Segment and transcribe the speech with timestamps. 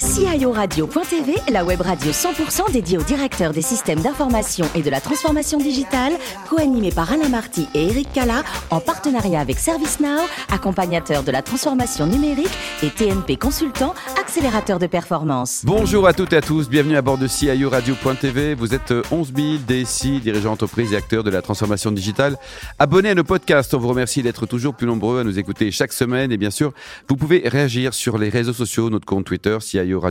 [0.00, 0.07] guys.
[0.18, 5.00] CIO Radio.tv, la web radio 100% dédiée aux directeurs des systèmes d'information et de la
[5.00, 6.12] transformation digitale,
[6.50, 12.06] co-animée par Alain Marty et Eric Cala, en partenariat avec ServiceNow, accompagnateur de la transformation
[12.06, 12.50] numérique
[12.82, 15.62] et TNP Consultant, accélérateur de performance.
[15.64, 18.54] Bonjour à toutes et à tous, bienvenue à bord de CIO Radio.tv.
[18.54, 22.36] Vous êtes 11 000 DSI, dirigeants d'entreprise et acteurs de la transformation digitale.
[22.80, 25.92] Abonnez à nos podcasts, on vous remercie d'être toujours plus nombreux à nous écouter chaque
[25.92, 26.72] semaine et bien sûr,
[27.08, 30.07] vous pouvez réagir sur les réseaux sociaux, notre compte Twitter, CIO Radio.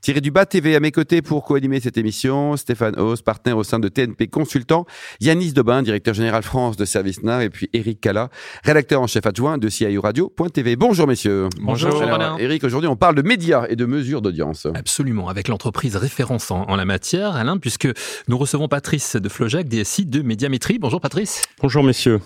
[0.00, 3.64] Tiré du bas TV à mes côtés pour co-animer cette émission, Stéphane Haus, partenaire au
[3.64, 4.86] sein de TNP Consultant,
[5.20, 8.28] Yanis Dobin, directeur général France de ServiceNow, et puis Eric Cala,
[8.64, 10.76] rédacteur en chef adjoint de CIO Radio.tv.
[10.76, 11.48] Bonjour messieurs.
[11.60, 12.02] Bonjour.
[12.02, 14.66] Alors, Eric, aujourd'hui on parle de médias et de mesures d'audience.
[14.74, 17.88] Absolument, avec l'entreprise référence en, la matière, Alain, puisque
[18.28, 20.78] nous recevons Patrice de Flojac, DSI de Médiamétrie.
[20.78, 21.42] Bonjour Patrice.
[21.60, 22.20] Bonjour messieurs.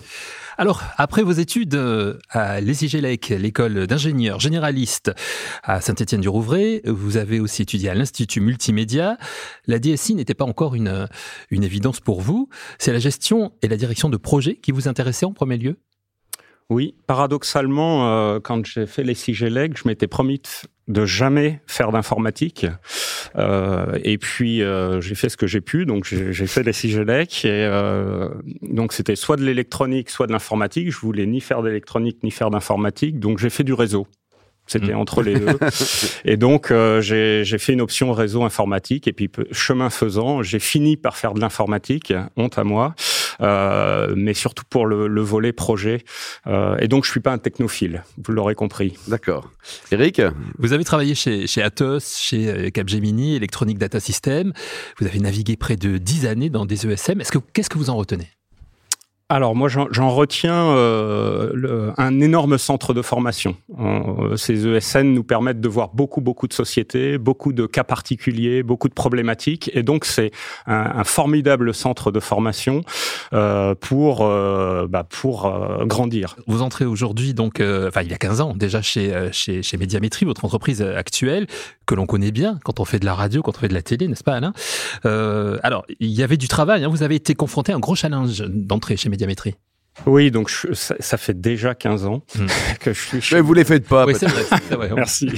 [0.57, 5.11] Alors, après vos études euh, à l'ESIGELEC, l'école d'ingénieurs généralistes
[5.63, 9.17] à Saint-Étienne-du-Rouvray, vous avez aussi étudié à l'Institut Multimédia.
[9.67, 11.09] La DSI n'était pas encore une,
[11.49, 12.47] une évidence pour vous.
[12.79, 15.77] C'est la gestion et la direction de projets qui vous intéressaient en premier lieu?
[16.69, 20.41] Oui, paradoxalement, euh, quand j'ai fait les CIGELEC, je m'étais promis
[21.05, 22.65] jamais faire d'informatique.
[23.35, 27.45] Euh, et puis euh, j'ai fait ce que j'ai pu, donc j'ai fait les CIGELEC.
[27.45, 28.29] Et euh,
[28.61, 30.91] donc c'était soit de l'électronique, soit de l'informatique.
[30.91, 34.07] Je voulais ni faire d'électronique ni faire d'informatique, donc j'ai fait du réseau.
[34.67, 34.97] C'était mmh.
[34.97, 35.59] entre les deux.
[36.25, 39.07] et donc, euh, j'ai fait une option réseau informatique.
[39.07, 42.13] Et puis, chemin faisant, j'ai fini par faire de l'informatique.
[42.35, 42.95] Honte à moi.
[43.41, 46.03] Euh, mais surtout pour le, le volet projet.
[46.47, 48.03] Euh, et donc, je suis pas un technophile.
[48.23, 48.97] Vous l'aurez compris.
[49.07, 49.49] D'accord.
[49.91, 50.21] Eric
[50.57, 54.53] Vous avez travaillé chez, chez Atos, chez euh, Capgemini, Electronic Data System.
[54.99, 57.21] Vous avez navigué près de 10 années dans des ESM.
[57.21, 58.34] Est-ce que, qu'est-ce que vous en retenez?
[59.27, 63.55] Alors moi j'en retiens euh, un énorme centre de formation.
[63.79, 68.61] Euh, ces ESN nous permettent de voir beaucoup beaucoup de sociétés, beaucoup de cas particuliers,
[68.61, 70.29] beaucoup de problématiques, et donc c'est
[70.67, 72.83] un, un, formidable centre de formation
[73.33, 76.35] euh, pour euh, bah, pour euh, grandir.
[76.45, 80.25] Vous entrez aujourd'hui donc, enfin il y a 15 ans déjà chez chez, chez Médiamétrie,
[80.25, 81.47] votre entreprise actuelle
[81.87, 83.81] que l'on connaît bien quand on fait de la radio, quand on fait de la
[83.81, 84.53] télé, n'est-ce pas Alain?
[85.63, 86.83] Alors il y avait du travail.
[86.83, 89.14] Hein, vous avez été confronté à un gros challenge d'entrée chez Médiamétrie.
[90.05, 92.45] Oui, donc ça, fait déjà 15 ans hmm.
[92.79, 93.35] que je suis.
[93.35, 94.05] Mais vous les faites pas.
[94.05, 94.91] Oui, c'est vrai.
[94.93, 95.29] Merci.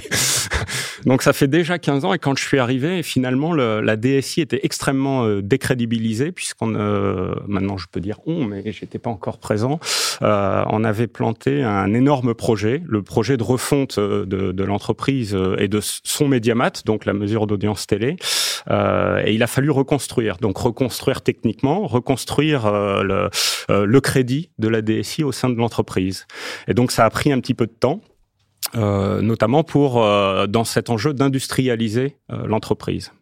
[1.05, 4.41] donc ça fait déjà 15 ans et quand je suis arrivé, finalement, le, la DSI
[4.41, 9.37] était extrêmement euh, décrédibilisée puisqu'on, euh, maintenant je peux dire on, mais j'étais pas encore
[9.37, 9.79] présent.
[10.23, 15.67] Euh, on avait planté un énorme projet, le projet de refonte de, de l'entreprise et
[15.67, 18.17] de son médiamat, donc la mesure d'audience télé.
[18.69, 23.29] Euh, et il a fallu reconstruire, donc reconstruire techniquement, reconstruire le,
[23.69, 26.27] le crédit de la DSI au sein de l'entreprise.
[26.67, 28.01] Et donc ça a pris un petit peu de temps.
[28.75, 33.13] Euh, notamment pour euh, dans cet enjeu d'industrialiser euh, l'entreprise.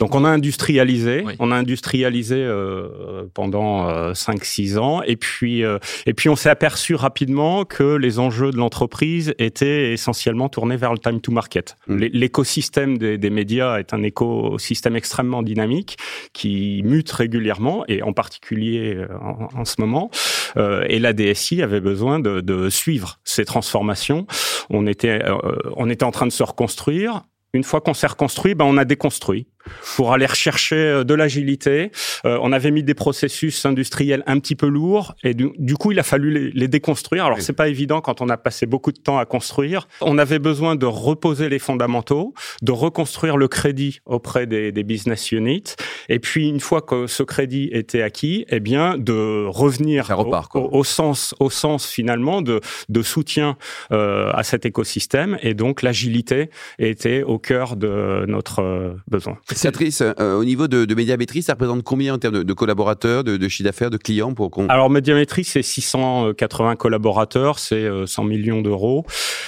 [0.00, 5.78] Donc on a industrialisé, on a industrialisé euh, pendant euh, 5-6 ans, et puis euh,
[6.06, 10.92] et puis on s'est aperçu rapidement que les enjeux de l'entreprise étaient essentiellement tournés vers
[10.92, 11.76] le time to market.
[11.86, 11.96] Mmh.
[12.12, 15.96] L'écosystème des, des, médias est un écosystème extrêmement dynamique
[16.32, 20.10] qui mute régulièrement, et en particulier euh, en, en ce moment.
[20.56, 24.26] Euh, et la DSI avait besoin de, de suivre ces transformations.
[24.70, 25.36] On était euh,
[25.76, 27.22] on était en train de se reconstruire.
[27.54, 29.46] Une fois qu'on s'est reconstruit, ben on a déconstruit
[29.96, 31.90] pour aller rechercher euh, de l'agilité.
[32.24, 35.92] Euh, on avait mis des processus industriels un petit peu lourds et du, du coup,
[35.92, 37.24] il a fallu les, les déconstruire.
[37.26, 39.88] Alors, c'est pas évident quand on a passé beaucoup de temps à construire.
[40.00, 45.32] On avait besoin de reposer les fondamentaux, de reconstruire le crédit auprès des, des business
[45.32, 45.74] units.
[46.08, 50.60] Et puis, une fois que ce crédit était acquis, eh bien, de revenir repart, au,
[50.60, 53.56] au, au, sens, au sens finalement de, de soutien
[53.92, 55.38] euh, à cet écosystème.
[55.42, 59.38] Et donc, l'agilité était au cœur de notre euh, besoin.
[59.62, 63.24] Patrice, euh, au niveau de, de, Médiamétrie, ça représente combien en termes de, de collaborateurs,
[63.24, 64.66] de, de chiffre d'affaires, de clients pour qu'on...
[64.68, 69.06] Alors Médiamétrie, c'est 680 collaborateurs, c'est 100 euh, millions d'euros.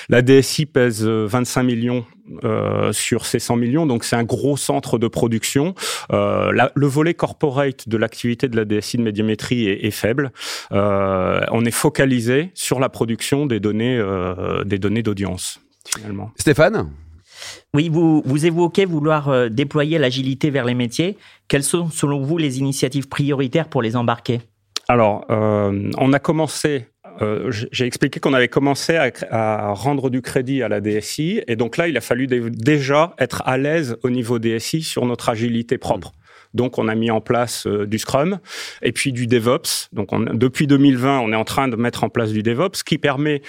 [0.09, 2.05] La DSI pèse 25 euh, millions
[2.45, 5.75] euh, sur ces 100 millions, donc c'est un gros centre de production.
[6.13, 10.33] Euh, la, le volet corporate de l'activité de la DSI de médiamétrie est, est faible.
[10.73, 14.01] Euh, on est focalisé sur la production des données,
[14.65, 15.61] des données d'audience.
[15.85, 16.31] Finalement.
[16.37, 16.91] Stéphane?
[17.75, 21.17] Oui, vous, évoquez vouloir euh, déployer l'agilité vers les métiers.
[21.49, 24.41] Quelles sont, selon vous, les initiatives prioritaires pour les embarquer?
[24.89, 26.87] Alors, euh, on a commencé
[27.23, 31.57] euh, j'ai expliqué qu'on avait commencé à, à, rendre du crédit à la DSI, et
[31.57, 35.77] donc là, il a fallu déjà être à l'aise au niveau DSI sur notre agilité
[35.77, 36.13] propre.
[36.55, 38.39] Donc, on a mis en place du Scrum
[38.83, 39.89] et puis du DevOps.
[39.93, 42.99] Donc, on, depuis 2020, on est en train de mettre en place du DevOps qui
[42.99, 43.43] permet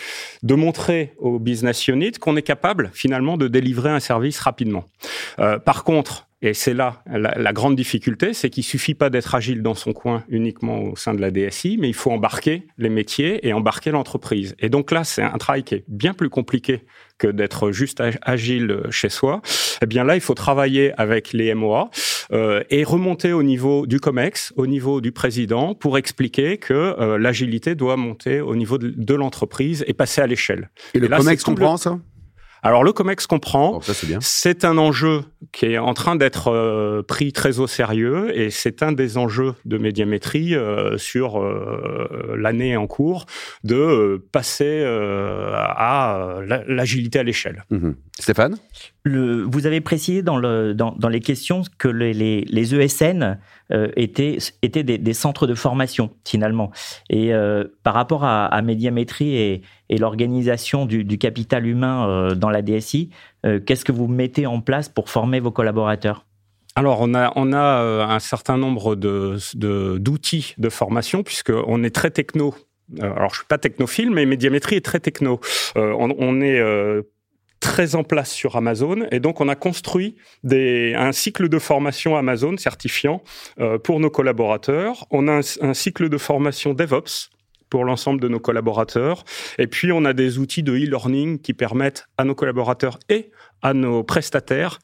[0.44, 4.86] de montrer au business unit qu'on est capable finalement de délivrer un service rapidement.
[5.65, 9.75] par contre, et c'est là la, grande difficulté, c'est qu'il suffit pas d'être agile dans
[9.75, 13.53] son coin uniquement au sein de la DSI, mais il faut embarquer les métiers et
[13.53, 14.55] embarquer l'entreprise.
[14.59, 16.81] Et donc là, c'est un travail qui est bien plus compliqué
[17.19, 19.41] que d'être juste agile chez soi.
[19.83, 21.91] Eh bien là, il faut travailler avec les MOA
[22.31, 27.19] euh, et remonter au niveau du COMEX, au niveau du président, pour expliquer que euh,
[27.19, 30.71] l'agilité doit monter au niveau de, l'entreprise et passer à l'échelle.
[30.94, 31.99] Et, le COMEX comprend ça?
[32.63, 33.81] Alors le COMEX comprend,
[34.19, 38.83] c'est un enjeu qui est en train d'être euh, pris très au sérieux et c'est
[38.83, 43.25] un des enjeux de médiamétrie euh, sur euh, l'année en cours
[43.63, 47.65] de passer à l'agilité à l'échelle.
[47.71, 47.95] Mhm.
[48.19, 48.57] Stéphane?
[49.06, 53.39] Vous avez précisé dans, le, dans, dans les questions que les, les, les ESN
[53.95, 56.71] étaient, des, centres de formation finalement.
[57.09, 57.31] Et
[57.81, 59.62] par rapport à, à médiamétrie et,
[59.98, 63.09] l'organisation du, capital humain dans la DSI,
[63.44, 66.25] qu'est-ce que vous mettez en place pour former vos collaborateurs?
[66.75, 72.12] Alors, on a, euh, un certain nombre d'outils de, d'outils de formation, puisqu'on est très
[72.12, 72.56] techno.
[73.01, 75.42] Euh, alors, je suis pas technophile, mais Médiamétrie est très techno.
[75.75, 76.62] Euh, on, est
[77.61, 82.17] très en place sur Amazon, et donc on a construit des, un cycle de formation
[82.17, 83.23] Amazon certifiant
[83.83, 85.05] pour nos collaborateurs.
[85.11, 87.29] On a un, cycle de formation DevOps
[87.71, 89.23] pour l'ensemble de nos collaborateurs.
[89.57, 93.31] Et puis, on a des outils de e-learning qui permettent à nos collaborateurs et
[93.63, 94.77] à nos prestataires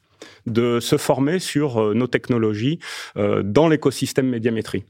[0.46, 2.80] de se former sur euh, nos technologies
[3.16, 4.84] euh, dans l'écosystème médiamétrie.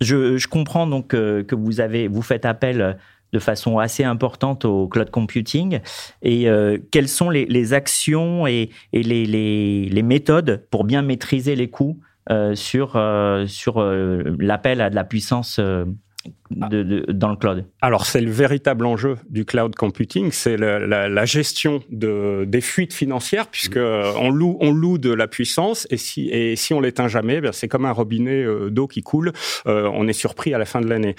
[0.00, 2.96] Je, comprends donc euh, que vous avez, vous faites appel
[3.32, 5.80] de façon assez importante au cloud computing.
[6.22, 6.46] Et
[6.90, 12.00] quelles sont les, actions et, les, méthodes pour bien maîtriser les coûts
[12.54, 13.00] sur,
[13.46, 13.82] sur
[14.38, 15.60] l'appel à de la puissance
[16.50, 21.24] de, dans le cloud Alors, c'est le véritable enjeu du cloud computing, c'est la, la,
[21.24, 26.28] gestion de, des fuites financières, puisque on loue, on loue de la puissance, et si,
[26.30, 29.32] et si on l'éteint jamais, ben c'est comme un robinet euh, d'eau qui coule,
[29.66, 31.14] euh, on est surpris à la fin de l'année.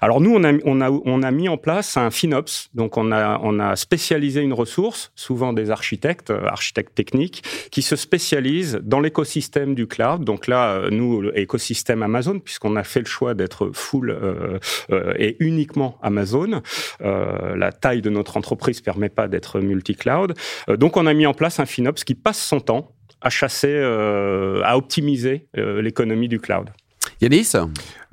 [0.00, 3.10] Alors nous, on a, on, a, on a mis en place un FinOps, donc on
[3.12, 8.80] a, on a spécialisé une ressource, souvent des architectes, euh, architectes techniques, qui se spécialisent
[8.82, 10.24] dans l'écosystème du cloud.
[10.24, 14.58] Donc là, nous, l'écosystème Amazon, puisqu'on a fait le choix d'être full euh, euh,
[15.18, 16.62] et uniquement Amazon.
[17.00, 20.34] Euh, la taille de notre entreprise permet pas d'être multi-cloud.
[20.68, 23.76] donc on a mis en place un FinOps qui passe son temps à chasser,
[24.62, 26.70] à optimiser l'économie du cloud.
[27.22, 27.52] Yanis?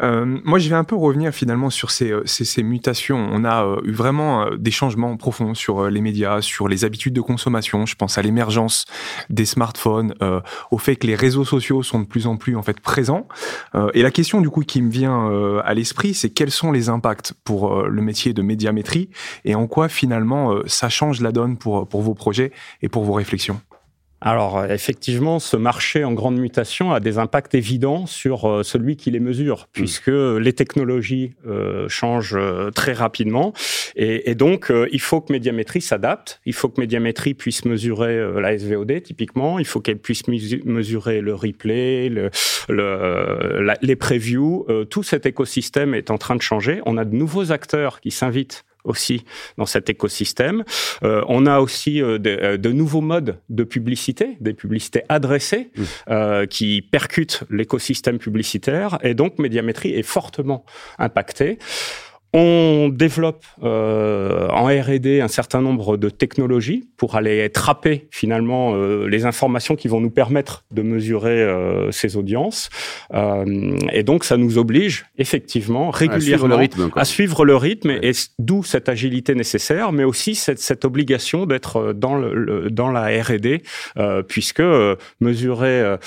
[0.01, 3.29] Euh, Moi, je vais un peu revenir finalement sur ces, euh, mutations.
[3.31, 7.13] On a euh, eu vraiment euh, des changements profonds sur les médias, sur les habitudes
[7.13, 7.85] de consommation.
[7.85, 8.85] Je pense à l'émergence
[9.29, 10.13] des smartphones,
[10.71, 13.27] au fait que les réseaux sociaux sont de plus en plus en fait présents.
[13.93, 17.33] et la question du coup qui me vient à l'esprit, c'est quels sont les impacts
[17.43, 19.09] pour le métier de médiamétrie
[19.45, 22.51] et en quoi finalement ça change la donne pour vos projets
[22.81, 23.59] et pour vos réflexions?
[24.23, 29.11] Alors effectivement, ce marché en grande mutation a des impacts évidents sur euh, celui qui
[29.11, 29.65] les mesure, mm.
[29.73, 33.51] puisque les technologies euh, changent euh, très rapidement,
[33.97, 36.39] et, et donc il faut que Médiamétrie s'adapte.
[36.45, 39.59] Il faut que Médiamétrie puisse mesurer la SVOD typiquement.
[39.59, 42.31] Il faut qu'elle puisse mesurer le replay, le,
[42.69, 44.65] le, les previews.
[44.89, 46.81] tout cet écosystème est en train de changer.
[46.85, 49.23] On a de nouveaux acteurs qui s'invitent aussi
[49.57, 50.63] dans cet écosystème.
[51.03, 56.45] Euh, on a aussi euh, euh, de, nouveaux modes de publicité, des publicités adressées mmh.
[56.47, 60.65] qui percutent l'écosystème publicitaire et donc médiamétrie est fortement
[60.97, 61.59] impactée.
[62.35, 69.07] On développe euh, en R&D un certain nombre de technologies pour aller trapper finalement euh,
[69.07, 72.71] les informations qui vont nous permettre de mesurer euh, ces audiences.
[73.13, 76.57] Euh, et donc ça nous oblige effectivement régulièrement
[76.95, 81.93] à suivre le rythme, et d'où cette agilité nécessaire, mais aussi cette, cette obligation d'être
[81.93, 83.61] dans, le, dans la R&D,
[83.97, 84.63] euh, puisque
[85.19, 85.97] mesurer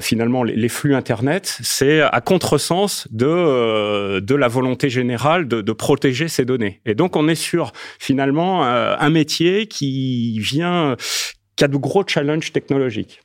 [0.00, 5.72] finalement les, les, flux Internet, c'est à contresens de, de la volonté générale de de,
[5.72, 6.80] protéger ces données.
[6.86, 10.96] Et donc on est sur finalement euh, un métier qui vient,
[11.56, 13.20] qui a de gros challenges technologiques.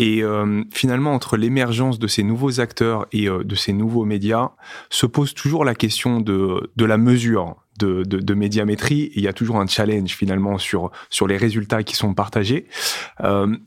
[0.00, 4.50] Et euh, finalement, entre l'émergence de ces nouveaux acteurs et euh, de ces nouveaux médias,
[4.90, 9.10] se pose toujours la question de, de la mesure de, de, médiamétrie.
[9.14, 12.66] Il y a toujours un challenge finalement sur, sur les résultats qui sont partagés.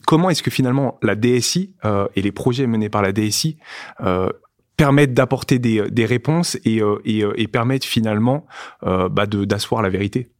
[0.06, 1.74] Comment est-ce que finalement la DSI
[2.14, 3.56] et les projets menés par la DSI
[4.82, 8.46] permettent d'apporter des, des, réponses et, euh, et, euh, et, permettent finalement
[8.82, 10.32] euh, bah d'asseoir la vérité.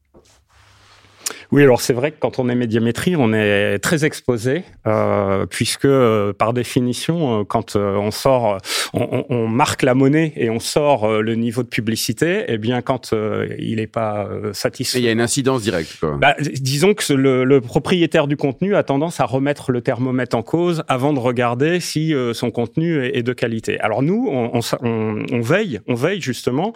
[1.53, 5.85] Oui, alors c'est vrai que quand on est médiamétrie, on est très exposé, euh, puisque
[5.85, 8.57] euh, par définition, euh, quand euh, on sort,
[8.95, 13.13] on, on, marque la monnaie et on sort le niveau de publicité, eh bien quand
[13.59, 15.99] il n'est pas satisfait, il y a une incidence directe.
[16.01, 16.17] Quoi.
[16.19, 20.43] Bah, disons que le, le, propriétaire du contenu a tendance à remettre le thermomètre en
[20.43, 23.79] cause avant de regarder si son contenu est, est, de qualité.
[23.81, 26.73] Alors nous, on, on, on, veille, on veille justement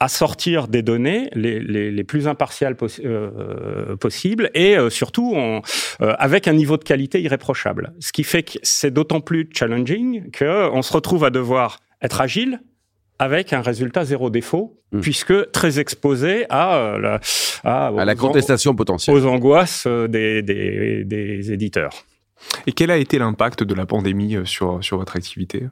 [0.00, 3.10] à sortir des données les, les, les plus impartiales possibles
[4.54, 5.60] et euh, surtout euh,
[6.18, 7.92] avec un niveau de qualité irréprochable.
[8.00, 12.60] Ce qui fait que c'est d'autant plus challenging qu'on se retrouve à devoir être agile,
[13.18, 15.00] avec un résultat zéro défaut, hmm.
[15.00, 17.20] puisque très exposé à, euh, la,
[17.64, 22.04] à, la contestation potentielle, aux angoisses des, des, des éditeurs.
[22.66, 25.64] Et quel a été l'impact de la pandémie sur, sur votre activité?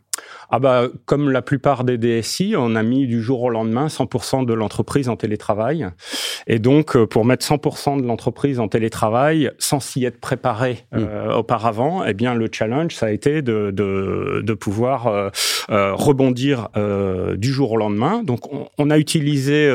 [0.55, 4.45] Ah bah, comme la plupart des DSI, on a mis du jour au lendemain 100%
[4.45, 5.89] de l'entreprise en télétravail.
[6.47, 10.99] Et donc, euh, pour mettre 100% de l'entreprise en télétravail, sans s'y être préparé mmh.
[10.99, 15.31] euh, auparavant, eh bien, le challenge, ça a été de, de, de pouvoir euh,
[15.71, 18.23] euh rebondir euh, du jour au lendemain.
[18.23, 19.71] Donc, on, on a utilisé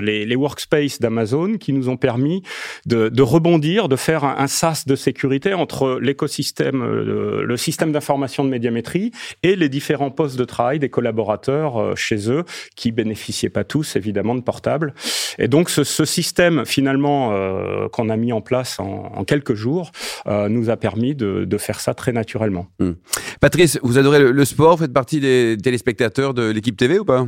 [0.00, 2.42] les, les, workspaces d'Amazon qui nous ont permis
[2.86, 8.44] de, de, rebondir, de faire un, un sas de sécurité entre l'écosystème, le système d'information
[8.44, 9.10] de médiamétrie
[9.42, 12.44] et les différents de travail des collaborateurs euh, chez eux
[12.76, 14.94] qui bénéficiaient pas tous évidemment de portables.
[15.38, 19.54] Et donc ce, ce système finalement euh, qu'on a mis en place en, en quelques
[19.54, 19.92] jours
[20.26, 22.66] euh, nous a permis de, de, faire ça très naturellement.
[22.80, 22.96] Hum.
[23.40, 27.04] Patrice, vous adorez le, le sport, vous faites partie des téléspectateurs de l'équipe TV ou
[27.04, 27.26] pas?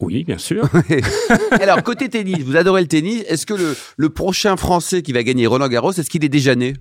[0.00, 0.68] Oui, bien sûr.
[1.52, 3.24] Alors, côté tennis, vous adorez le tennis.
[3.28, 6.54] Est-ce que le, le prochain Français qui va gagner Roland Garros, est-ce qu'il est déjà
[6.54, 6.74] né?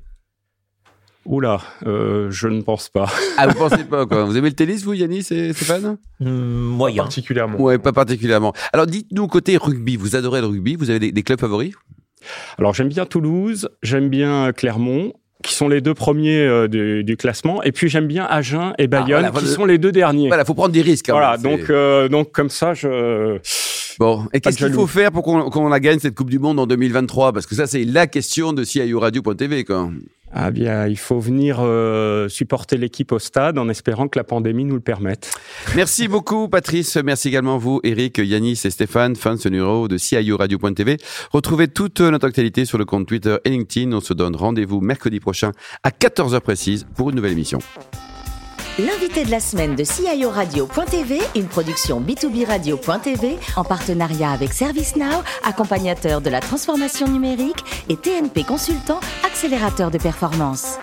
[1.25, 3.11] Oula, euh, je ne pense pas.
[3.37, 5.97] Ah, vous pensez pas quoi Vous aimez le tennis, vous, Yannis et Stéphane?
[6.19, 6.97] Mmh, Moyen.
[6.97, 7.59] Pas particulièrement.
[7.59, 8.53] Ouais, pas particulièrement.
[8.73, 11.73] Alors, dites-nous côté rugby, vous adorez le rugby, vous avez des, des clubs favoris?
[12.57, 15.13] Alors, j'aime bien Toulouse, j'aime bien Clermont
[15.43, 17.61] qui sont les deux premiers euh, du, du, classement.
[17.63, 20.27] Et puis j'aime bien Agen et Bayonne, ah, voilà, qui sont les deux derniers.
[20.27, 21.09] Voilà, faut prendre des risques.
[21.09, 23.39] Hein, voilà, donc euh, donc comme ça, je.
[23.99, 26.59] Bon, et qu'est-ce qu'il faut faire pour qu'on qu la gagne cette Coupe du Monde
[26.59, 29.89] en 2023 Parce que ça, c'est la question de CIO Radio.tv, quoi.
[30.31, 34.65] Ah bien, il faut venir euh, supporter l'équipe au stade en espérant que la pandémie
[34.65, 35.31] nous le permette.
[35.75, 39.97] Merci beaucoup Patrice, merci également vous Eric, Yanis et Stéphane, fin de ce numéro de
[39.97, 40.97] CIO Radio.tv.
[41.31, 43.93] Retrouvez toute notre actualité sur le compte Twitter et LinkedIn.
[43.93, 45.51] On se donne rendez-vous mercredi prochain
[45.83, 47.59] à 14h précise pour une nouvelle émission.
[48.77, 55.23] L'invité de la semaine de CIO Radio.tv, une production B2B Radio.tv en partenariat avec ServiceNow,
[55.45, 60.77] accompagnateur de la transformation numérique et TNP Consultant, accélérateur de performance.